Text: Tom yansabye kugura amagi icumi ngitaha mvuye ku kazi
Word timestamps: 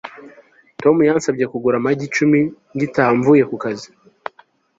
Tom 0.81 0.95
yansabye 1.07 1.45
kugura 1.51 1.75
amagi 1.79 2.03
icumi 2.09 2.39
ngitaha 2.75 3.11
mvuye 3.19 3.43
ku 3.49 3.55
kazi 3.63 3.89